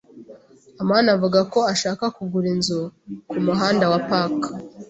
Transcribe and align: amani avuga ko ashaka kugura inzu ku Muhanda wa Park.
amani 0.81 1.09
avuga 1.15 1.39
ko 1.53 1.59
ashaka 1.73 2.05
kugura 2.15 2.47
inzu 2.55 2.79
ku 3.29 3.35
Muhanda 3.45 3.85
wa 3.91 3.99
Park. 4.09 4.39